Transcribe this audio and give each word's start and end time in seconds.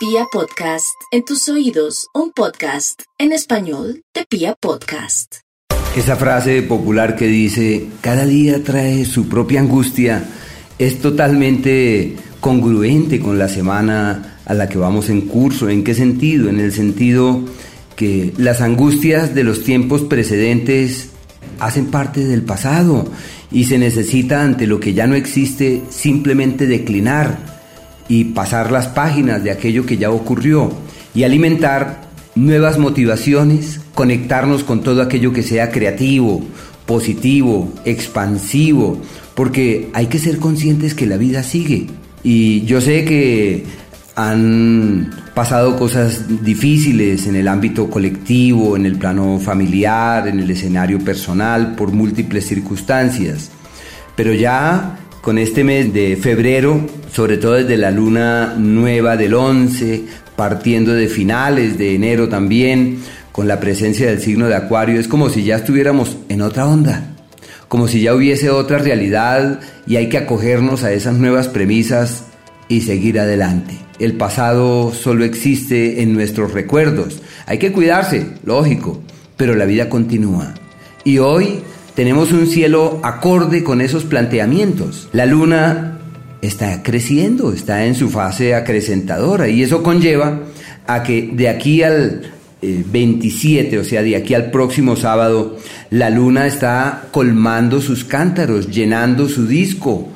Pia 0.00 0.24
Podcast, 0.32 0.94
en 1.12 1.26
tus 1.26 1.46
oídos, 1.50 2.06
un 2.14 2.32
podcast 2.32 3.02
en 3.18 3.32
español 3.32 4.00
de 4.14 4.24
Pia 4.24 4.56
Podcast. 4.58 5.40
Esa 5.94 6.16
frase 6.16 6.62
popular 6.62 7.16
que 7.16 7.26
dice, 7.26 7.86
cada 8.00 8.24
día 8.24 8.64
trae 8.64 9.04
su 9.04 9.28
propia 9.28 9.60
angustia, 9.60 10.24
es 10.78 11.02
totalmente 11.02 12.16
congruente 12.40 13.20
con 13.20 13.38
la 13.38 13.50
semana 13.50 14.38
a 14.46 14.54
la 14.54 14.70
que 14.70 14.78
vamos 14.78 15.10
en 15.10 15.20
curso. 15.26 15.68
¿En 15.68 15.84
qué 15.84 15.92
sentido? 15.92 16.48
En 16.48 16.60
el 16.60 16.72
sentido 16.72 17.44
que 17.94 18.32
las 18.38 18.62
angustias 18.62 19.34
de 19.34 19.44
los 19.44 19.64
tiempos 19.64 20.00
precedentes 20.00 21.10
hacen 21.58 21.90
parte 21.90 22.24
del 22.24 22.40
pasado 22.40 23.06
y 23.52 23.64
se 23.64 23.76
necesita 23.76 24.42
ante 24.42 24.66
lo 24.66 24.80
que 24.80 24.94
ya 24.94 25.06
no 25.06 25.14
existe 25.14 25.82
simplemente 25.90 26.66
declinar 26.66 27.59
y 28.10 28.24
pasar 28.24 28.72
las 28.72 28.88
páginas 28.88 29.44
de 29.44 29.52
aquello 29.52 29.86
que 29.86 29.96
ya 29.96 30.10
ocurrió 30.10 30.72
y 31.14 31.22
alimentar 31.22 32.00
nuevas 32.34 32.76
motivaciones, 32.76 33.80
conectarnos 33.94 34.64
con 34.64 34.82
todo 34.82 35.00
aquello 35.00 35.32
que 35.32 35.44
sea 35.44 35.70
creativo, 35.70 36.42
positivo, 36.86 37.72
expansivo, 37.84 39.00
porque 39.36 39.90
hay 39.94 40.06
que 40.06 40.18
ser 40.18 40.38
conscientes 40.38 40.94
que 40.94 41.06
la 41.06 41.18
vida 41.18 41.44
sigue. 41.44 41.86
Y 42.24 42.62
yo 42.62 42.80
sé 42.80 43.04
que 43.04 43.64
han 44.16 45.14
pasado 45.32 45.78
cosas 45.78 46.42
difíciles 46.42 47.28
en 47.28 47.36
el 47.36 47.46
ámbito 47.46 47.88
colectivo, 47.88 48.76
en 48.76 48.86
el 48.86 48.98
plano 48.98 49.38
familiar, 49.38 50.26
en 50.26 50.40
el 50.40 50.50
escenario 50.50 50.98
personal, 50.98 51.76
por 51.76 51.92
múltiples 51.92 52.44
circunstancias. 52.44 53.52
Pero 54.16 54.34
ya 54.34 54.98
con 55.20 55.38
este 55.38 55.64
mes 55.64 55.92
de 55.92 56.16
febrero, 56.16 56.80
sobre 57.12 57.36
todo 57.36 57.54
desde 57.54 57.76
la 57.76 57.90
luna 57.90 58.54
nueva 58.56 59.16
del 59.16 59.34
11, 59.34 60.04
partiendo 60.34 60.94
de 60.94 61.08
finales 61.08 61.76
de 61.76 61.94
enero 61.94 62.28
también, 62.28 62.98
con 63.32 63.46
la 63.46 63.60
presencia 63.60 64.06
del 64.06 64.20
signo 64.20 64.48
de 64.48 64.56
Acuario, 64.56 64.98
es 64.98 65.08
como 65.08 65.28
si 65.28 65.44
ya 65.44 65.56
estuviéramos 65.56 66.16
en 66.28 66.42
otra 66.42 66.66
onda, 66.66 67.14
como 67.68 67.86
si 67.86 68.00
ya 68.00 68.14
hubiese 68.14 68.50
otra 68.50 68.78
realidad 68.78 69.60
y 69.86 69.96
hay 69.96 70.08
que 70.08 70.18
acogernos 70.18 70.84
a 70.84 70.92
esas 70.92 71.16
nuevas 71.16 71.48
premisas 71.48 72.24
y 72.68 72.80
seguir 72.82 73.20
adelante. 73.20 73.74
El 73.98 74.14
pasado 74.14 74.92
solo 74.94 75.24
existe 75.24 76.02
en 76.02 76.14
nuestros 76.14 76.52
recuerdos. 76.52 77.20
Hay 77.46 77.58
que 77.58 77.72
cuidarse, 77.72 78.26
lógico, 78.44 79.02
pero 79.36 79.54
la 79.54 79.66
vida 79.66 79.90
continúa. 79.90 80.54
Y 81.04 81.18
hoy 81.18 81.60
tenemos 82.00 82.32
un 82.32 82.46
cielo 82.46 82.98
acorde 83.02 83.62
con 83.62 83.82
esos 83.82 84.04
planteamientos. 84.04 85.10
La 85.12 85.26
luna 85.26 85.98
está 86.40 86.82
creciendo, 86.82 87.52
está 87.52 87.84
en 87.84 87.94
su 87.94 88.08
fase 88.08 88.54
acrecentadora 88.54 89.50
y 89.50 89.62
eso 89.62 89.82
conlleva 89.82 90.44
a 90.86 91.02
que 91.02 91.28
de 91.30 91.50
aquí 91.50 91.82
al 91.82 92.22
27, 92.62 93.76
eh, 93.76 93.78
o 93.78 93.84
sea, 93.84 94.02
de 94.02 94.16
aquí 94.16 94.32
al 94.32 94.50
próximo 94.50 94.96
sábado, 94.96 95.58
la 95.90 96.08
luna 96.08 96.46
está 96.46 97.08
colmando 97.10 97.82
sus 97.82 98.04
cántaros, 98.04 98.70
llenando 98.70 99.28
su 99.28 99.46
disco 99.46 100.08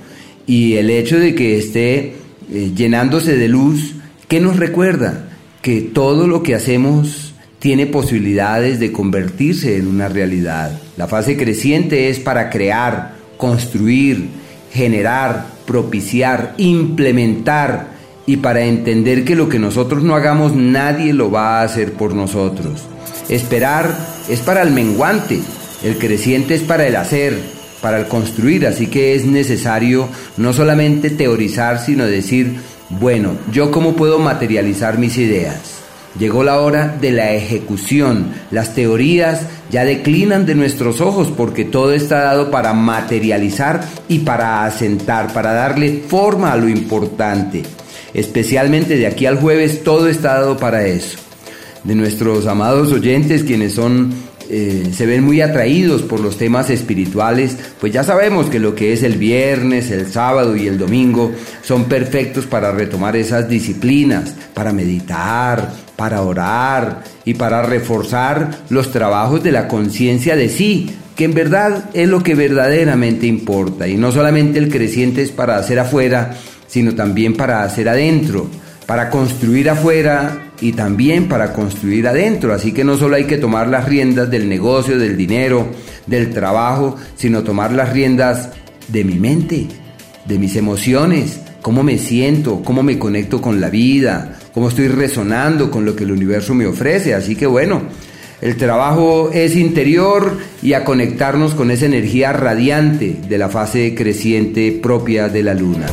y 0.47 0.77
el 0.77 0.89
hecho 0.89 1.19
de 1.19 1.35
que 1.35 1.59
esté 1.59 2.15
eh, 2.51 2.73
llenándose 2.75 3.37
de 3.37 3.49
luz, 3.49 3.93
¿qué 4.27 4.41
nos 4.41 4.57
recuerda? 4.57 5.29
Que 5.61 5.83
todo 5.83 6.29
lo 6.29 6.43
que 6.43 6.55
hacemos 6.55 7.34
tiene 7.65 7.87
posibilidades 7.87 8.79
de 8.79 8.93
convertirse 8.93 9.79
en 9.79 9.87
una 9.87 10.11
realidad. 10.11 10.79
La 10.99 11.09
fase 11.09 11.35
creciente 11.35 12.11
es 12.11 12.21
para 12.21 12.51
crear, 12.51 13.15
construir, 13.39 14.29
generar, 14.71 15.47
propiciar, 15.67 16.53
implementar 16.59 17.87
y 18.27 18.37
para 18.37 18.67
entender 18.67 19.25
que 19.25 19.35
lo 19.35 19.49
que 19.49 19.59
nosotros 19.59 20.03
no 20.03 20.15
hagamos 20.15 20.55
nadie 20.55 21.15
lo 21.15 21.31
va 21.31 21.61
a 21.61 21.63
hacer 21.63 21.95
por 21.95 22.15
nosotros. 22.15 22.83
Esperar 23.31 23.97
es 24.29 24.41
para 24.41 24.61
el 24.61 24.71
menguante, 24.71 25.41
el 25.83 25.97
creciente 25.97 26.57
es 26.57 26.63
para 26.63 26.87
el 26.87 26.97
hacer, 26.97 27.41
para 27.81 27.99
el 27.99 28.09
construir, 28.09 28.67
así 28.67 28.89
que 28.89 29.15
es 29.15 29.25
necesario 29.25 30.07
no 30.37 30.53
solamente 30.53 31.09
teorizar, 31.09 31.79
sino 31.79 32.05
decir, 32.05 32.57
bueno, 32.91 33.39
¿yo 33.51 33.71
cómo 33.71 33.97
puedo 33.97 34.19
materializar 34.19 34.99
mis 34.99 35.17
ideas? 35.17 35.84
Llegó 36.19 36.45
la 36.45 36.61
hora 36.61 36.97
de 37.01 37.11
la 37.11 37.33
ejecución. 37.33 38.33
Las 38.53 38.75
teorías 38.75 39.47
ya 39.71 39.85
declinan 39.85 40.47
de 40.47 40.55
nuestros 40.55 41.01
ojos 41.01 41.33
porque 41.37 41.65
todo 41.65 41.93
está 41.93 42.21
dado 42.21 42.51
para 42.51 42.73
materializar 42.73 43.85
y 44.09 44.21
para 44.21 44.65
asentar, 44.65 45.33
para 45.33 45.53
darle 45.53 46.05
forma 46.07 46.53
a 46.53 46.57
lo 46.57 46.69
importante. 46.69 47.63
Especialmente 48.13 48.97
de 48.97 49.09
aquí 49.09 49.27
al 49.27 49.41
jueves 49.41 49.83
todo 49.83 50.09
está 50.09 50.35
dado 50.35 50.57
para 50.57 50.87
eso. 50.87 51.19
De 51.83 51.97
nuestros 51.97 52.47
amados 52.47 52.93
oyentes, 52.93 53.43
quienes 53.43 53.75
son 53.75 54.15
eh, 54.49 54.93
se 54.95 55.07
ven 55.07 55.25
muy 55.25 55.41
atraídos 55.41 56.03
por 56.03 56.21
los 56.21 56.37
temas 56.37 56.69
espirituales, 56.69 57.57
pues 57.81 57.93
ya 57.93 58.05
sabemos 58.05 58.51
que 58.51 58.61
lo 58.61 58.75
que 58.75 58.93
es 58.93 59.03
el 59.03 59.17
viernes, 59.17 59.91
el 59.91 60.07
sábado 60.07 60.55
y 60.55 60.67
el 60.67 60.77
domingo 60.77 61.33
son 61.63 61.85
perfectos 61.85 62.45
para 62.45 62.71
retomar 62.71 63.17
esas 63.17 63.49
disciplinas, 63.49 64.35
para 64.53 64.73
meditar, 64.73 65.73
para 65.97 66.23
orar 66.23 67.05
y 67.25 67.35
para 67.35 67.63
reforzar 67.63 68.51
los 68.69 68.91
trabajos 68.91 69.43
de 69.43 69.53
la 69.53 69.69
conciencia 69.69 70.37
de 70.37 70.49
sí, 70.49 70.97
que 71.17 71.25
en 71.25 71.35
verdad 71.35 71.91
es 71.95 72.09
lo 72.09 72.23
que 72.23 72.35
verdaderamente 72.35 73.27
importa. 73.27 73.87
Y 73.87 73.97
no 73.97 74.13
solamente 74.13 74.59
el 74.59 74.71
creciente 74.71 75.23
es 75.23 75.31
para 75.31 75.57
hacer 75.57 75.79
afuera, 75.79 76.35
sino 76.67 76.95
también 76.95 77.37
para 77.37 77.63
hacer 77.63 77.89
adentro, 77.89 78.49
para 78.87 79.11
construir 79.11 79.71
afuera 79.71 80.51
y 80.61 80.73
también 80.73 81.29
para 81.29 81.53
construir 81.53 82.09
adentro. 82.09 82.53
Así 82.53 82.73
que 82.73 82.85
no 82.85 82.97
solo 82.97 83.17
hay 83.17 83.25
que 83.25 83.39
tomar 83.39 83.69
las 83.69 83.89
riendas 83.89 84.31
del 84.31 84.49
negocio, 84.49 84.99
del 84.99 85.17
dinero, 85.17 85.69
del 86.07 86.31
trabajo, 86.31 86.97
sino 87.17 87.45
tomar 87.45 87.73
las 87.73 87.93
riendas 87.93 88.51
de 88.89 89.05
mi 89.05 89.15
mente, 89.15 89.69
de 90.27 90.39
mis 90.39 90.57
emociones, 90.57 91.41
cómo 91.63 91.83
me 91.83 91.99
siento, 91.99 92.63
cómo 92.63 92.83
me 92.83 92.99
conecto 92.99 93.41
con 93.41 93.61
la 93.61 93.71
vida, 93.71 94.39
cómo 94.55 94.69
estoy 94.69 94.89
resonando 94.89 95.71
con 95.71 95.85
lo 95.85 95.97
que 95.97 96.05
el 96.05 96.13
universo 96.13 96.55
me 96.55 96.67
ofrece. 96.67 97.13
Así 97.13 97.35
que 97.35 97.47
bueno, 97.47 97.83
el 98.41 98.57
trabajo 98.57 99.31
es 99.33 99.57
interior 99.57 100.39
y 100.63 100.75
a 100.75 100.85
conectarnos 100.85 101.55
con 101.55 101.71
esa 101.71 101.87
energía 101.87 102.33
radiante 102.33 103.17
de 103.29 103.39
la 103.39 103.49
fase 103.49 103.95
creciente 103.95 104.79
propia 104.81 105.29
de 105.29 105.43
la 105.43 105.55
luna. 105.55 105.87